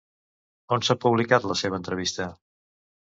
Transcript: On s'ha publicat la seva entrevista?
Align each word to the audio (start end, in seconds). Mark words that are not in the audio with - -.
On 0.77 0.85
s'ha 0.87 0.95
publicat 1.03 1.45
la 1.51 1.57
seva 1.59 1.79
entrevista? 1.81 2.27